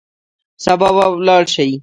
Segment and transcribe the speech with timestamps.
[0.63, 1.71] سبا به ولاړ سئ.